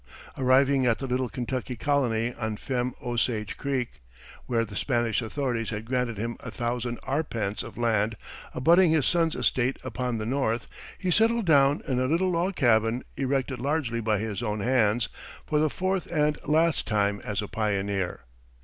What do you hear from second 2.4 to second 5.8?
Femme Osage Creek, where the Spanish authorities